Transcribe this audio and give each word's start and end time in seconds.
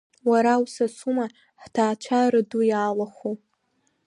Уара 0.29 0.53
усасума, 0.63 1.25
ҳҭаацәара 1.61 2.41
ду 2.49 2.61
иалахәу! 2.69 3.33